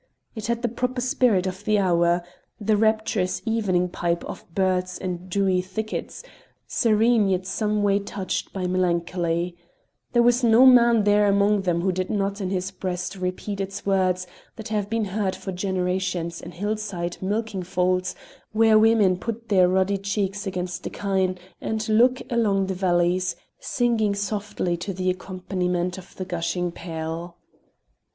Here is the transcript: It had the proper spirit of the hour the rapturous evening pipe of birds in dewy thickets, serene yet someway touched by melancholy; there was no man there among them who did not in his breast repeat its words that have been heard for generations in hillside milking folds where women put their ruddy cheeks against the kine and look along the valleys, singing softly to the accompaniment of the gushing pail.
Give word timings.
It 0.33 0.47
had 0.47 0.63
the 0.63 0.67
proper 0.67 0.99
spirit 0.99 1.45
of 1.45 1.63
the 1.63 1.77
hour 1.77 2.23
the 2.59 2.75
rapturous 2.75 3.39
evening 3.45 3.87
pipe 3.87 4.23
of 4.25 4.45
birds 4.55 4.97
in 4.97 5.27
dewy 5.27 5.61
thickets, 5.61 6.23
serene 6.65 7.29
yet 7.29 7.45
someway 7.45 7.99
touched 7.99 8.51
by 8.51 8.65
melancholy; 8.65 9.55
there 10.13 10.23
was 10.23 10.43
no 10.43 10.65
man 10.65 11.03
there 11.03 11.27
among 11.27 11.61
them 11.61 11.81
who 11.81 11.91
did 11.91 12.09
not 12.09 12.41
in 12.41 12.49
his 12.49 12.71
breast 12.71 13.15
repeat 13.15 13.61
its 13.61 13.85
words 13.85 14.25
that 14.55 14.69
have 14.69 14.89
been 14.89 15.05
heard 15.05 15.35
for 15.35 15.51
generations 15.51 16.41
in 16.41 16.53
hillside 16.53 17.17
milking 17.21 17.61
folds 17.61 18.15
where 18.53 18.79
women 18.79 19.17
put 19.17 19.49
their 19.49 19.67
ruddy 19.69 19.99
cheeks 19.99 20.47
against 20.47 20.81
the 20.81 20.89
kine 20.89 21.37
and 21.61 21.87
look 21.89 22.23
along 22.31 22.65
the 22.65 22.73
valleys, 22.73 23.35
singing 23.59 24.15
softly 24.15 24.75
to 24.75 24.93
the 24.95 25.11
accompaniment 25.11 25.99
of 25.99 26.15
the 26.15 26.25
gushing 26.25 26.71
pail. 26.71 27.37